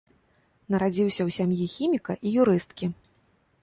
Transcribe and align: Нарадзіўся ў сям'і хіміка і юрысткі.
Нарадзіўся 0.75 1.21
ў 1.25 1.29
сям'і 1.37 1.69
хіміка 1.77 2.13
і 2.25 2.37
юрысткі. 2.45 2.85